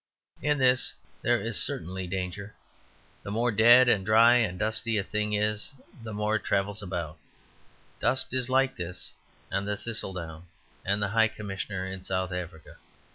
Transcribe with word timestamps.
In 0.41 0.57
this 0.57 0.93
there 1.21 1.37
is 1.39 1.61
certainly 1.61 2.07
danger. 2.07 2.55
The 3.21 3.29
more 3.29 3.51
dead 3.51 3.87
and 3.87 4.03
dry 4.03 4.37
and 4.37 4.57
dusty 4.57 4.97
a 4.97 5.03
thing 5.03 5.33
is 5.33 5.73
the 6.01 6.11
more 6.11 6.37
it 6.37 6.43
travels 6.43 6.81
about; 6.81 7.19
dust 7.99 8.33
is 8.33 8.49
like 8.49 8.75
this 8.77 9.11
and 9.51 9.67
the 9.67 9.77
thistle 9.77 10.13
down 10.13 10.47
and 10.83 11.03
the 11.03 11.09
High 11.09 11.27
Commissioner 11.27 11.85
in 11.85 12.03
South 12.03 12.31
Africa. 12.31 12.77